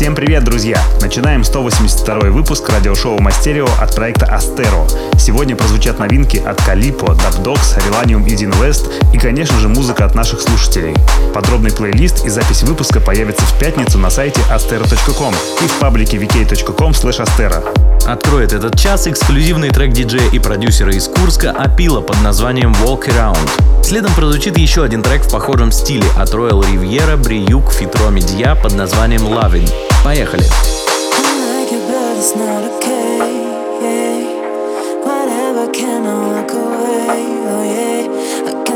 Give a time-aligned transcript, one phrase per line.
[0.00, 0.82] Всем привет, друзья!
[1.02, 4.88] Начинаем 182 выпуск радиошоу Мастерио от проекта Астеро.
[5.18, 10.14] Сегодня прозвучат новинки от Калипо, Дабдокс, Relanium и Дин Вест и, конечно же, музыка от
[10.14, 10.94] наших слушателей.
[11.34, 16.92] Подробный плейлист и запись выпуска появится в пятницу на сайте astero.com и в паблике vk.com
[16.92, 17.62] astero.
[18.06, 23.84] Откроет этот час эксклюзивный трек диджея и продюсера из Курска Апила под названием Walk Around.
[23.84, 28.72] Следом прозвучит еще один трек в похожем стиле от Royal Riviera, Бриюк, Фитроми Дья под
[28.72, 29.89] названием Loving.
[30.03, 30.45] Поехали!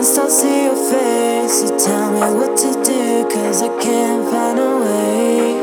[0.02, 4.80] Still see your face, so tell me what to do, cause I can't find a
[4.80, 5.63] way.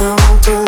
[0.00, 0.14] I
[0.46, 0.67] won't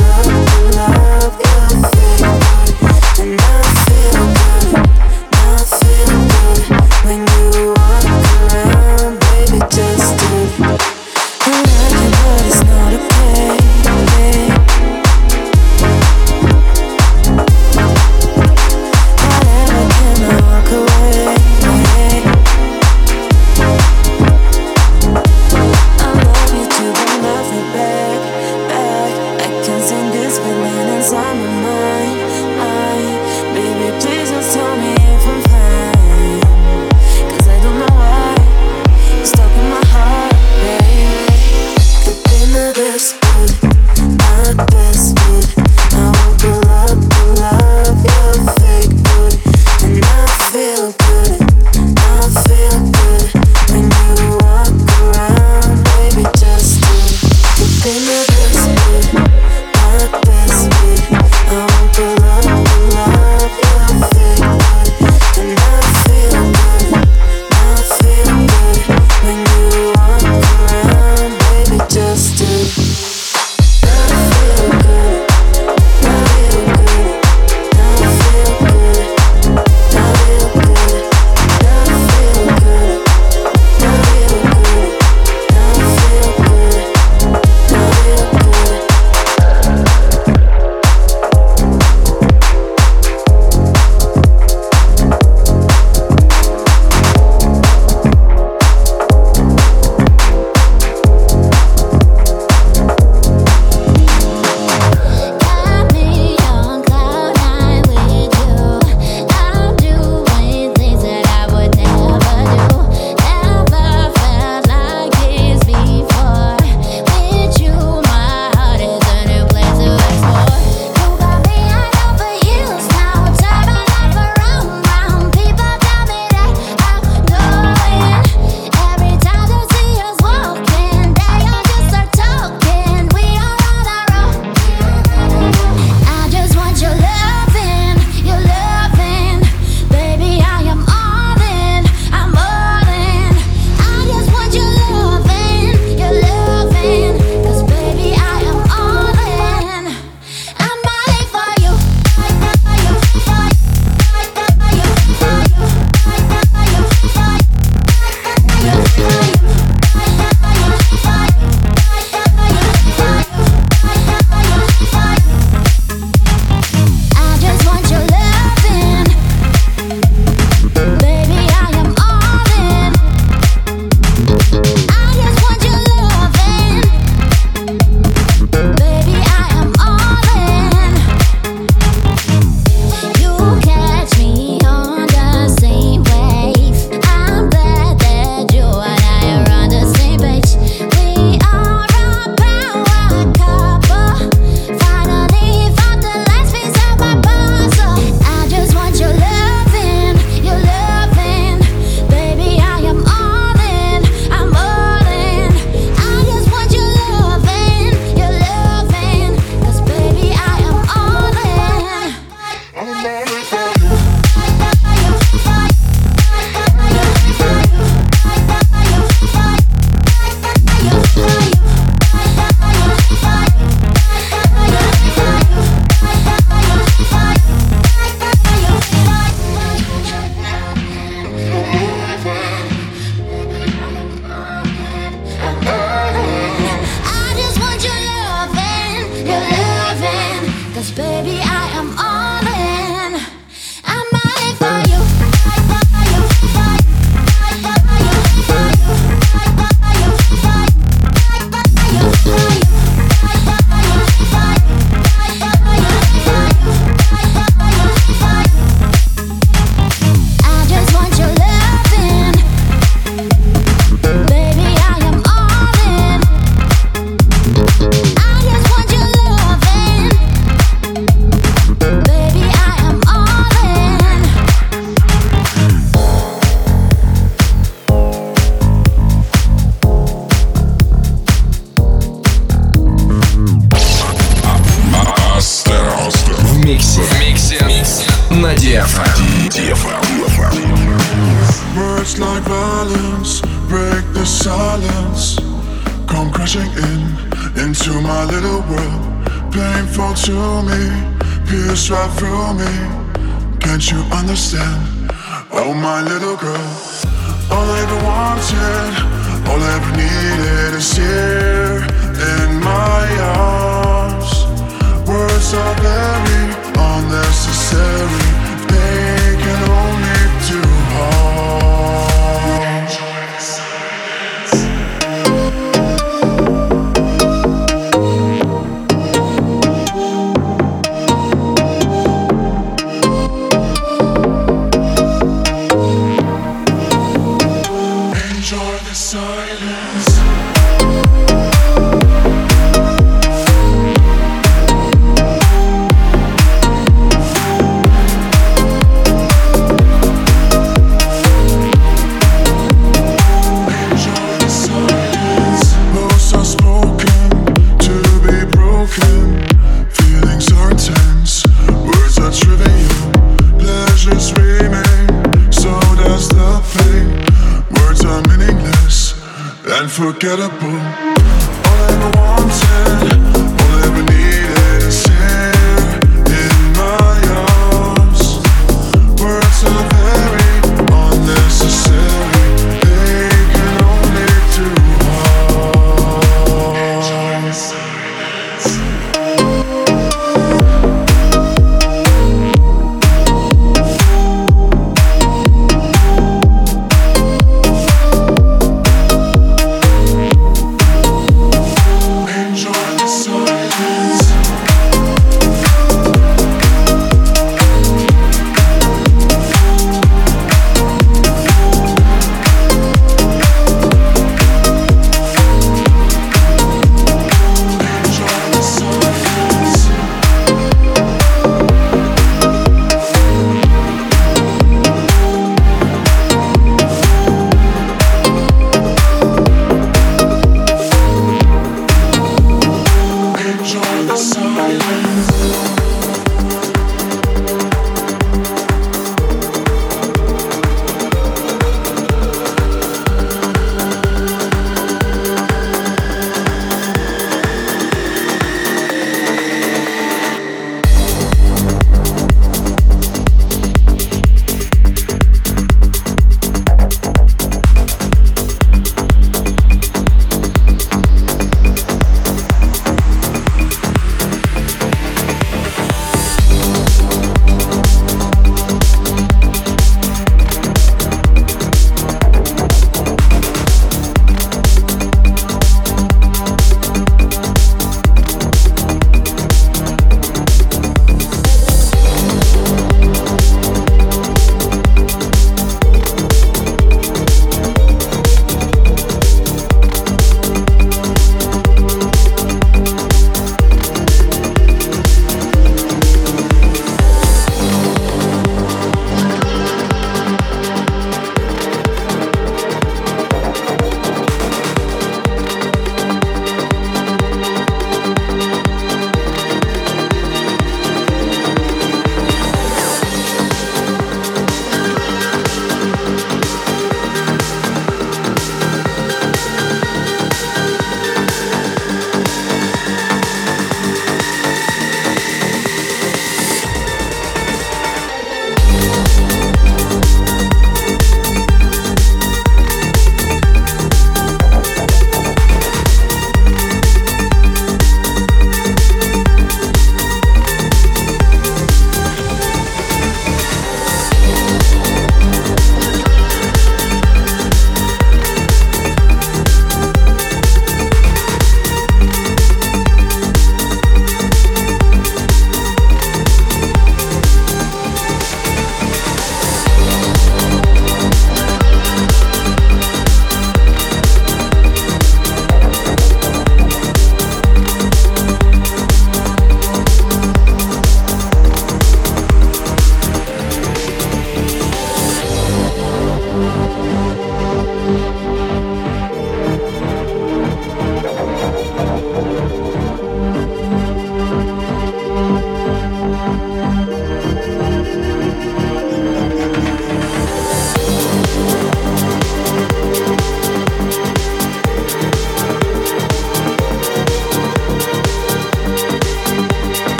[240.93, 241.50] baby.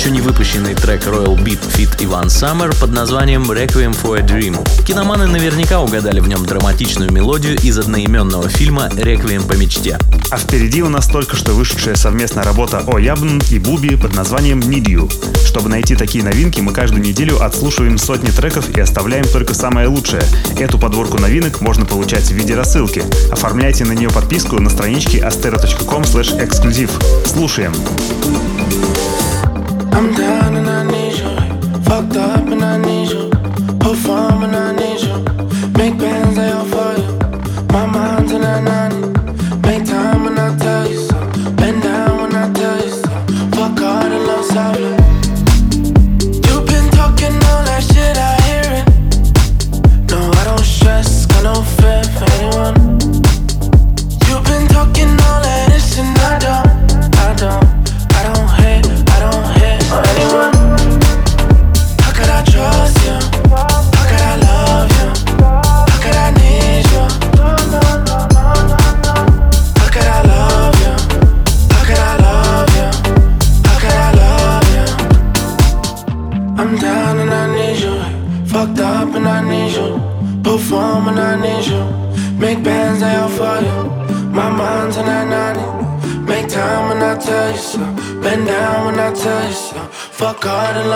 [0.00, 4.56] еще не выпущенный трек Royal Beat Fit Иван Summer под названием Requiem for a Dream.
[4.86, 9.98] Киноманы наверняка угадали в нем драматичную мелодию из одноименного фильма «Реквием по мечте».
[10.30, 14.60] А впереди у нас только что вышедшая совместная работа о Ябн и Буби под названием
[14.60, 15.44] Need You.
[15.44, 20.22] Чтобы найти такие новинки, мы каждую неделю отслушиваем сотни треков и оставляем только самое лучшее.
[20.58, 23.04] Эту подборку новинок можно получать в виде рассылки.
[23.30, 26.90] Оформляйте на нее подписку на страничке astero.com/эксклюзив.
[27.26, 27.74] Слушаем!
[30.00, 30.69] I'm down and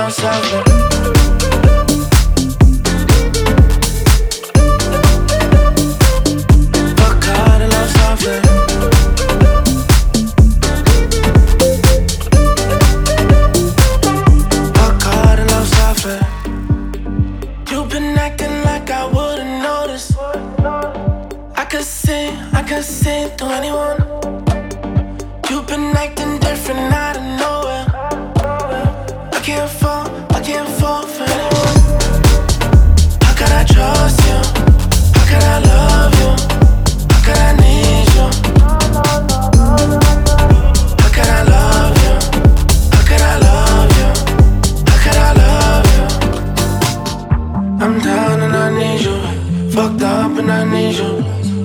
[0.04, 0.63] myself.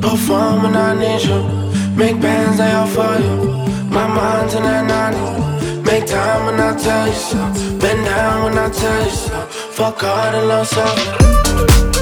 [0.09, 1.39] perform when I need you.
[1.95, 3.35] Make plans, they all for you.
[3.89, 5.81] My mind's in that 90.
[5.83, 7.37] Make time when I tell you so.
[7.79, 9.39] Bend down when I tell you so.
[9.77, 11.98] Fuck all the love, so.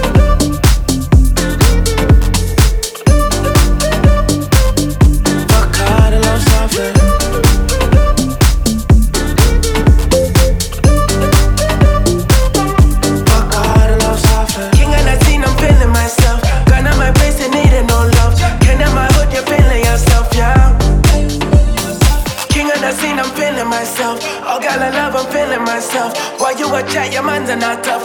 [27.50, 27.97] and I tell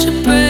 [0.00, 0.49] should break.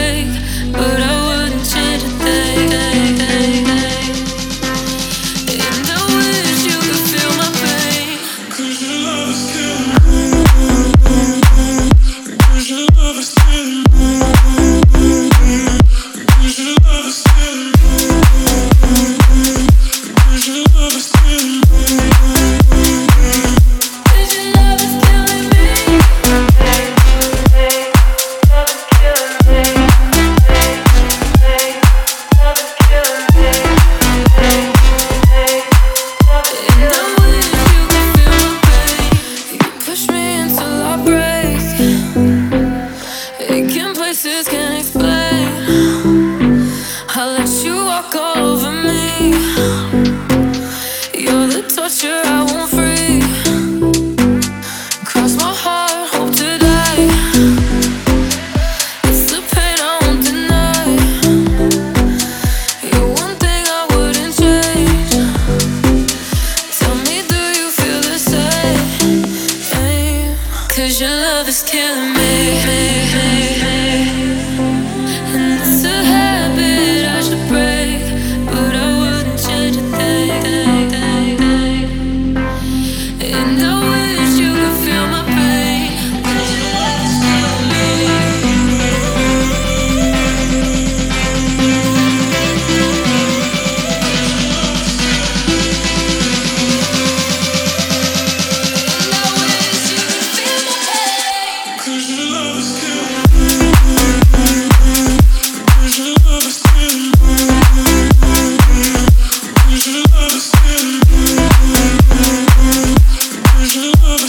[110.33, 110.71] Thank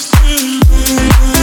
[0.02, 1.41] city.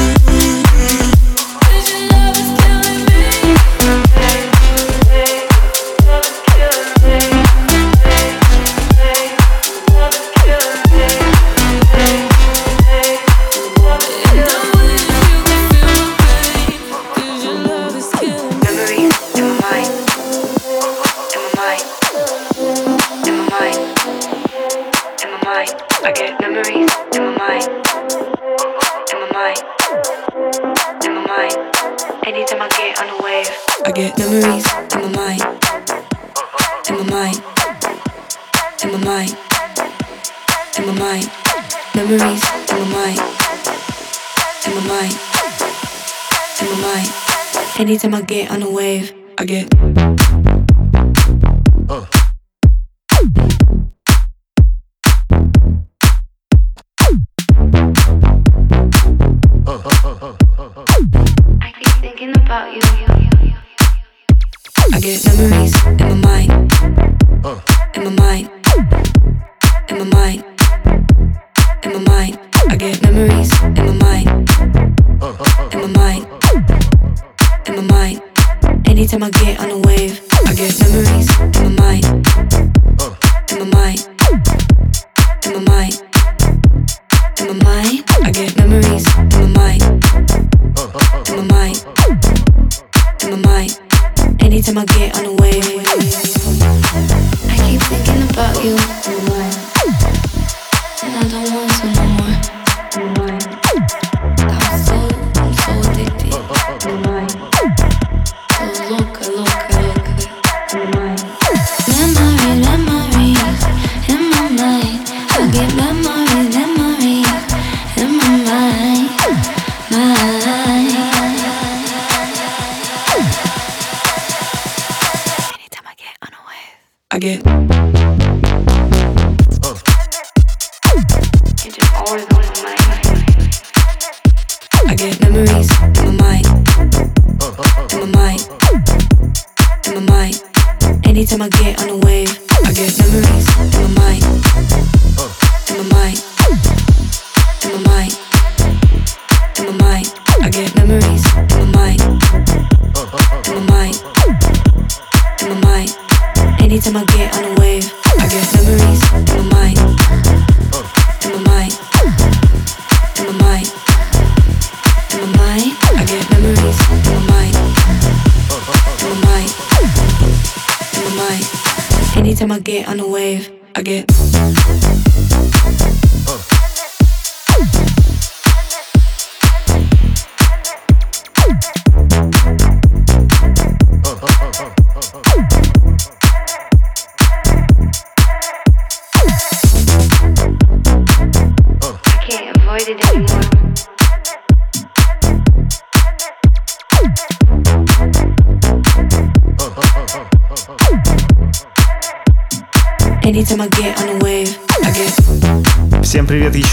[48.03, 48.38] in my.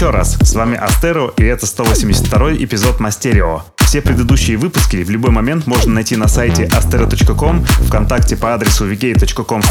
[0.07, 0.37] Еще раз.
[0.41, 3.63] С вами Астеро и это 182 эпизод Мастерио.
[3.87, 9.61] Все предыдущие выпуски в любой момент можно найти на сайте astero.com, ВКонтакте по адресу vk.com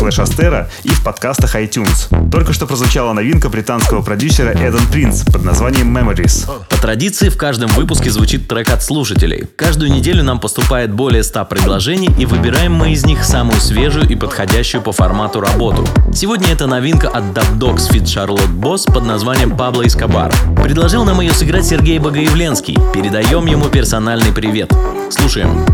[0.85, 2.31] и в подкастах iTunes.
[2.31, 6.48] Только что прозвучала новинка британского продюсера Эден Принц под названием Memories.
[6.70, 9.48] По традиции в каждом выпуске звучит трек от слушателей.
[9.55, 14.16] Каждую неделю нам поступает более 100 предложений и выбираем мы из них самую свежую и
[14.16, 15.87] подходящую по формату работу.
[16.14, 20.33] Сегодня это новинка от Dub Dogs Fit Charlotte Boss под названием Пабло Эскобар.
[20.62, 22.79] Предложил нам ее сыграть Сергей Богоявленский.
[22.94, 23.68] Передаем ему
[24.07, 24.73] персональный привет.
[25.11, 25.66] Слушаем.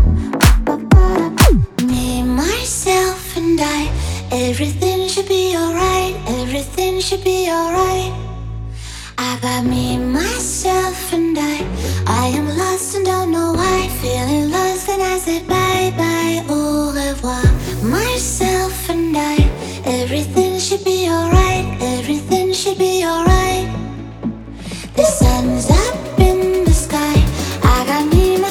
[4.31, 6.15] Everything should be alright.
[6.41, 8.11] Everything should be alright.
[9.17, 11.63] I got me, myself, and I.
[12.07, 13.87] I am lost and don't know why.
[14.01, 17.43] Feeling lost, and I said bye bye, au revoir.
[17.83, 19.37] Myself and I.
[19.85, 21.65] Everything should be alright.
[21.81, 23.69] Everything should be alright.
[24.95, 26.12] The sun's up.
[27.85, 28.47] 鏡も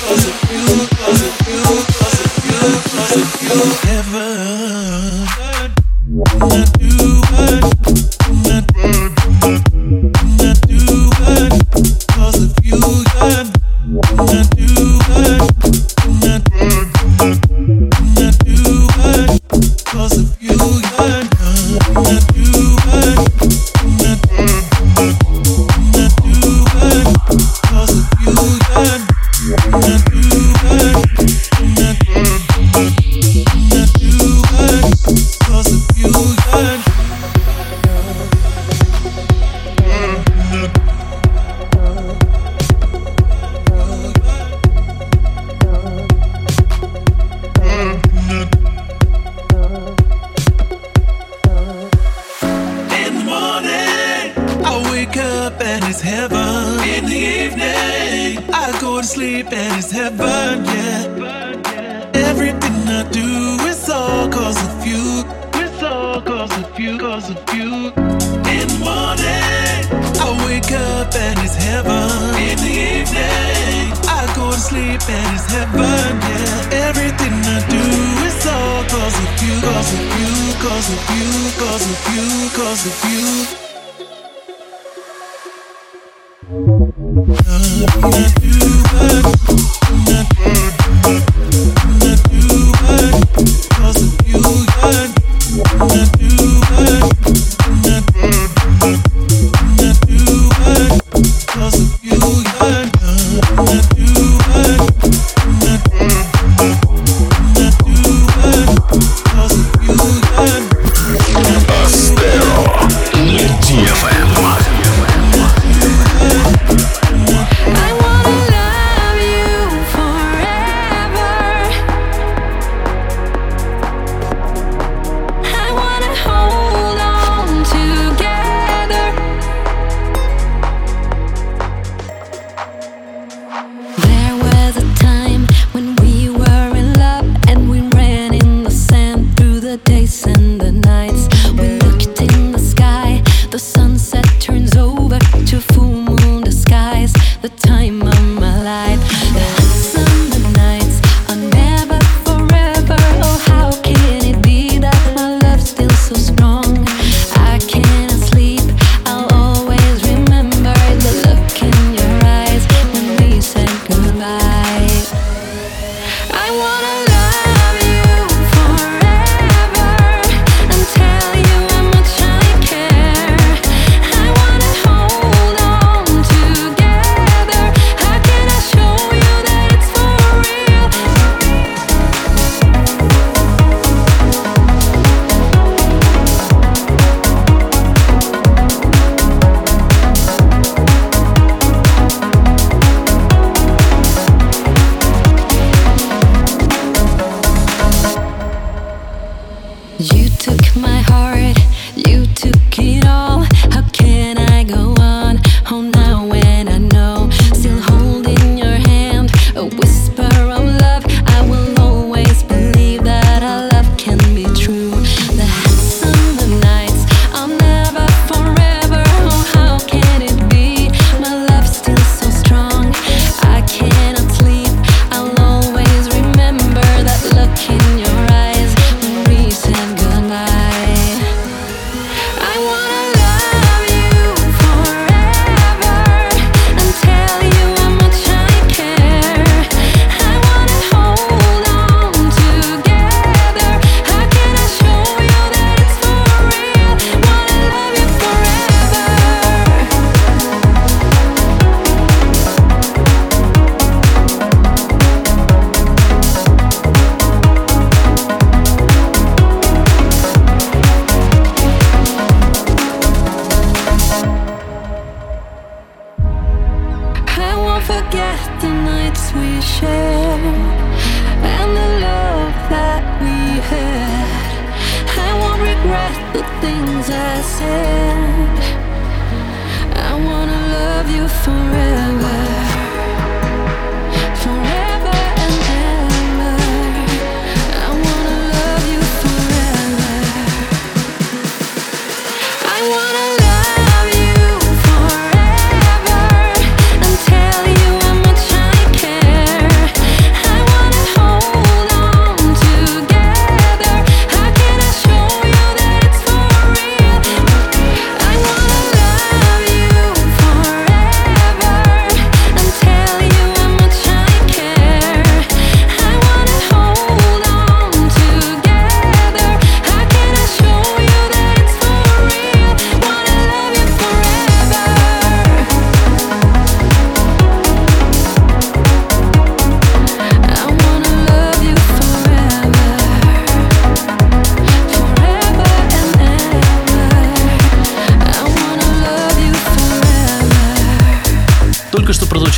[0.00, 4.29] Cause if you, cause if you, cause if you, cause if you ever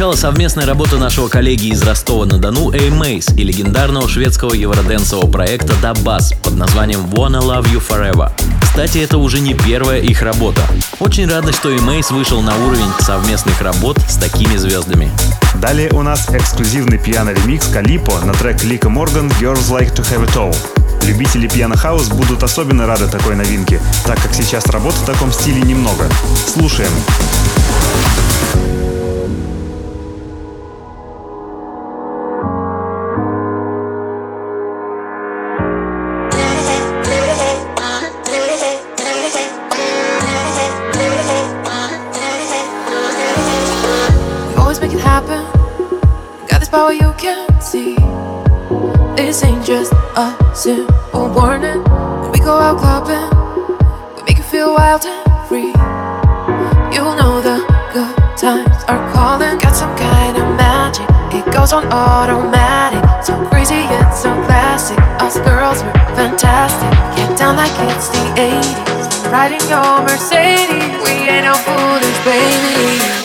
[0.03, 6.35] прозвучала совместная работа нашего коллеги из Ростова-на-Дону A Мейс и легендарного шведского евроденсового проекта Dabas
[6.43, 8.33] под названием Wanna Love You Forever.
[8.63, 10.63] Кстати, это уже не первая их работа.
[10.99, 15.09] Очень рада, что Мейс вышел на уровень совместных работ с такими звездами.
[15.61, 20.35] Далее у нас эксклюзивный пьяно-ремикс Калипо на трек Лика Морган «Girls Like to Have It
[20.35, 20.57] All».
[21.07, 26.09] Любители пьяно-хаус будут особенно рады такой новинке, так как сейчас работ в таком стиле немного.
[26.53, 26.91] Слушаем.
[28.53, 29.02] power
[47.23, 47.95] can see.
[49.14, 51.85] This ain't just a simple warning.
[52.20, 53.31] When we go out clubbing,
[54.16, 55.70] we make you feel wild and free.
[56.91, 57.62] You know the
[57.95, 59.57] good times are calling.
[59.62, 63.05] Got some kind of magic, it goes on automatic.
[63.25, 64.99] So crazy yet so classic.
[65.23, 66.91] Us girls were fantastic.
[67.14, 69.31] Get down like it's the 80s.
[69.31, 73.22] Riding your Mercedes, we ain't no foolish baby.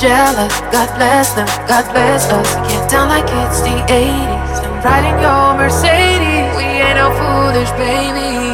[0.00, 0.52] Jealous.
[0.70, 2.54] God bless them, God bless us.
[2.70, 4.64] Get down like it's the 80s.
[4.64, 6.48] And riding your Mercedes.
[6.56, 8.45] We ain't no foolish babies.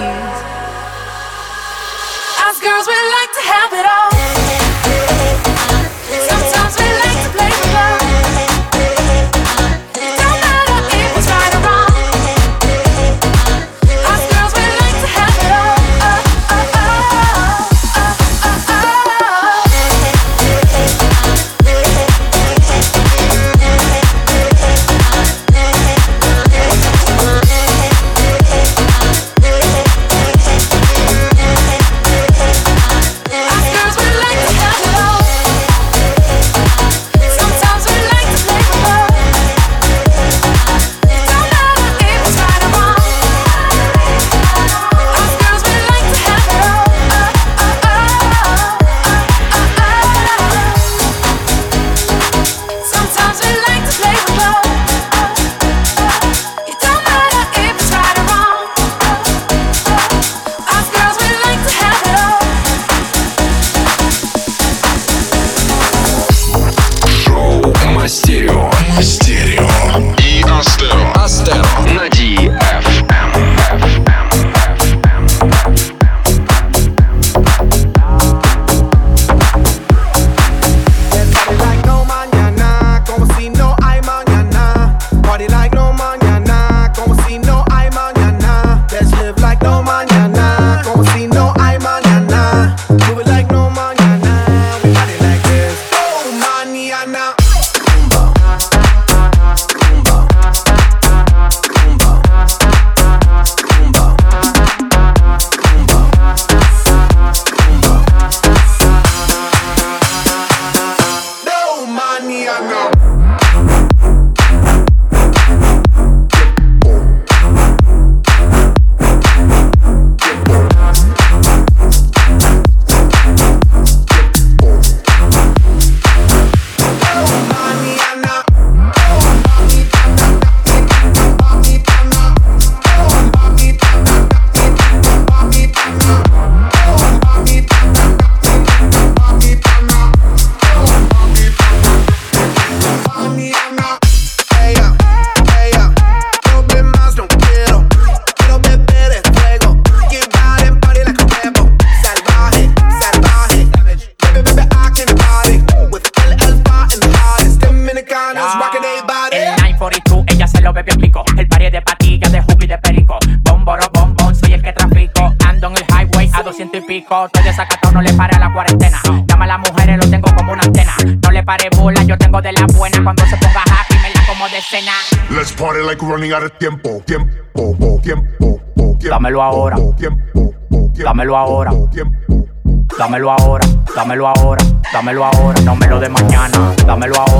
[182.98, 187.31] Dámelo ahora, dámelo ahora, dámelo ahora, no me lo de mañana, dámelo ahora.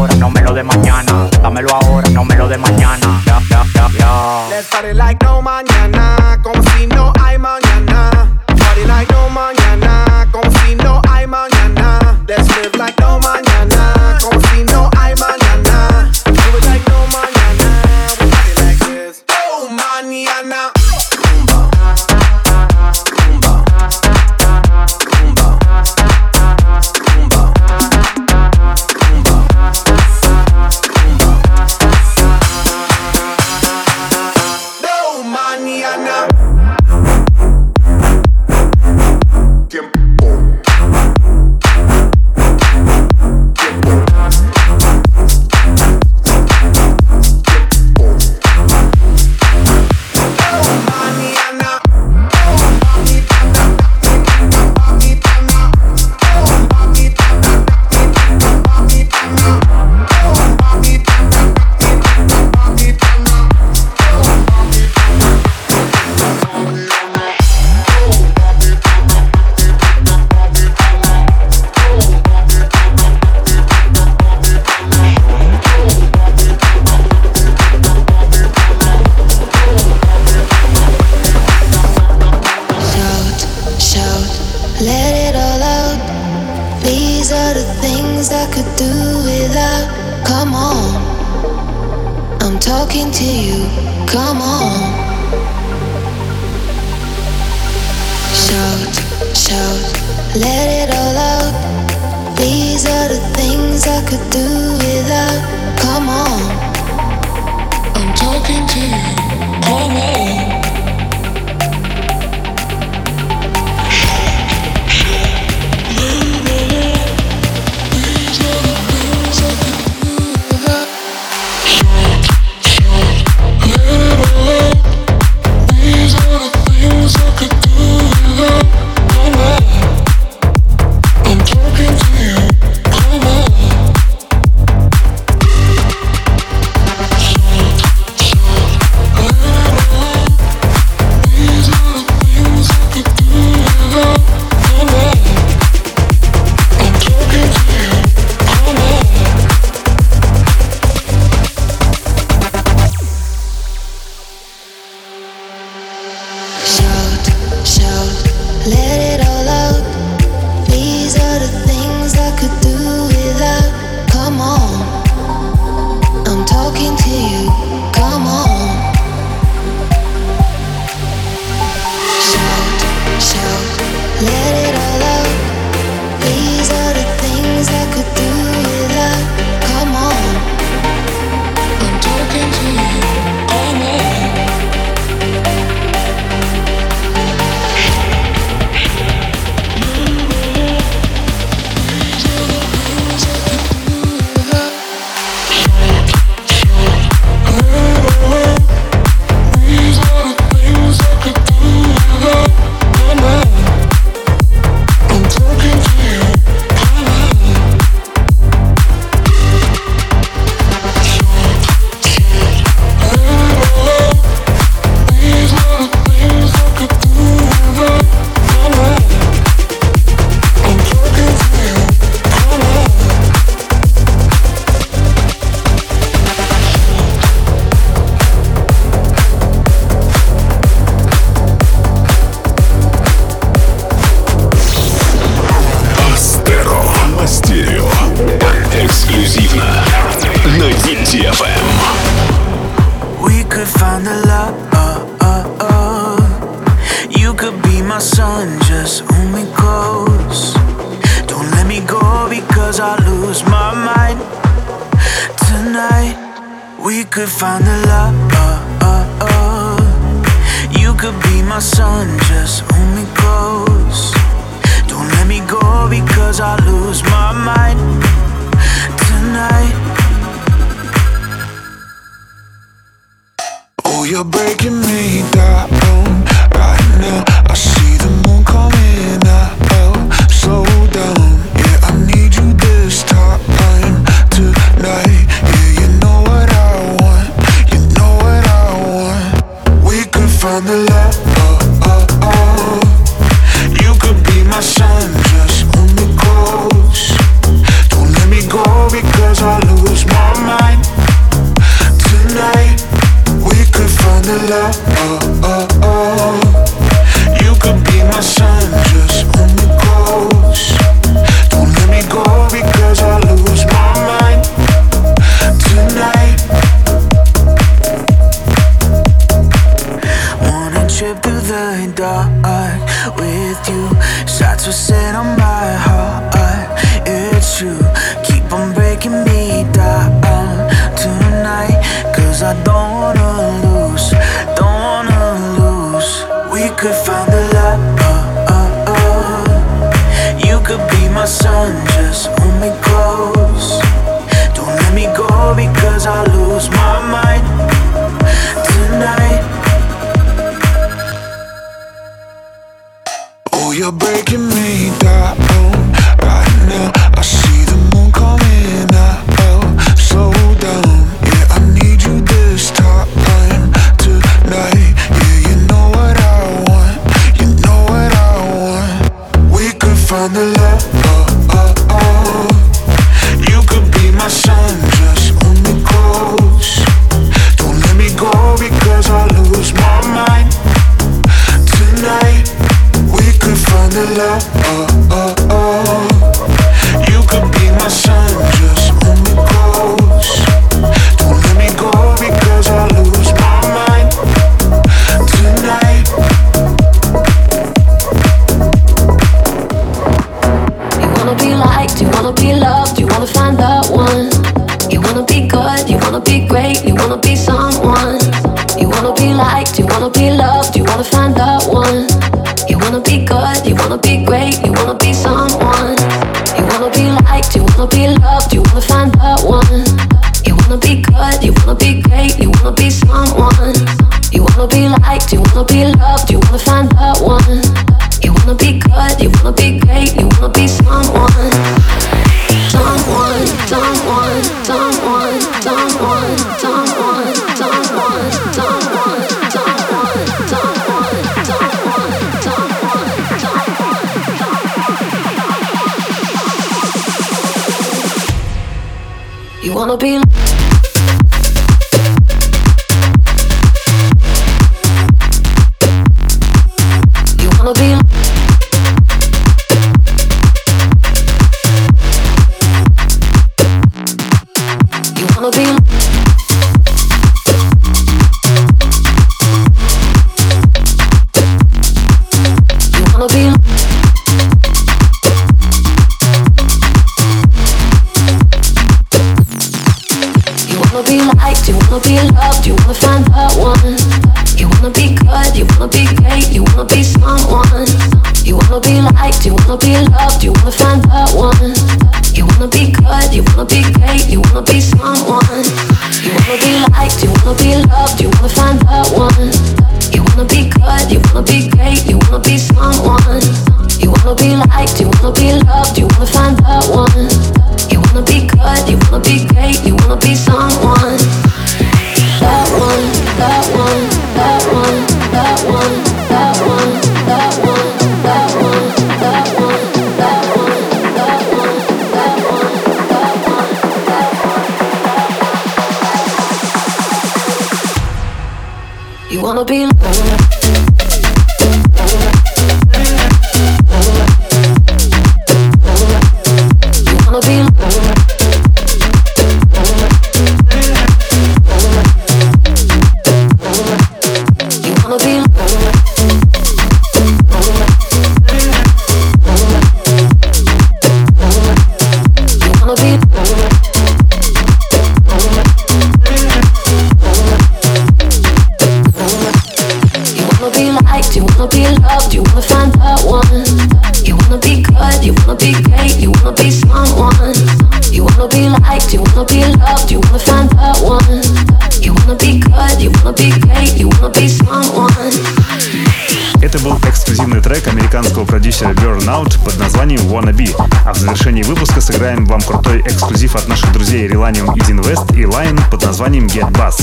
[576.60, 580.72] Это был текст эксклюзивный трек американского продюсера Burnout под названием Wanna Be.
[581.04, 585.42] А в завершении выпуска сыграем вам крутой эксклюзив от наших друзей Relanium и Dinvest и
[585.42, 587.02] Lion под названием Get Bass.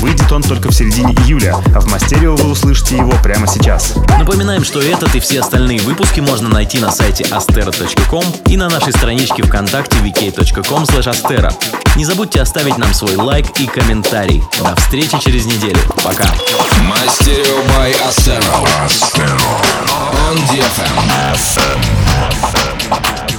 [0.00, 3.94] Выйдет он только в середине июля, а в Мастерио вы услышите его прямо сейчас.
[4.16, 8.92] Напоминаем, что этот и все остальные выпуски можно найти на сайте astero.com и на нашей
[8.92, 11.52] страничке ВКонтакте vk.com astero.
[11.96, 14.42] Не забудьте оставить нам свой лайк и комментарий.
[14.62, 15.80] До встречи через неделю.
[16.04, 16.26] Пока.
[16.88, 18.60] Мастерио by Astero.
[18.62, 19.79] On
[20.50, 20.96] DFM.
[21.34, 23.29] FM.